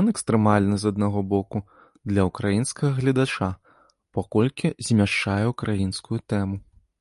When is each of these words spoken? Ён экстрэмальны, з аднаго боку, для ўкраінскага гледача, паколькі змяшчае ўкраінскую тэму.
Ён 0.00 0.04
экстрэмальны, 0.12 0.76
з 0.82 0.92
аднаго 0.94 1.22
боку, 1.32 1.58
для 2.12 2.22
ўкраінскага 2.28 2.92
гледача, 3.00 3.48
паколькі 4.20 4.66
змяшчае 4.92 5.40
ўкраінскую 5.56 6.18
тэму. 6.34 6.56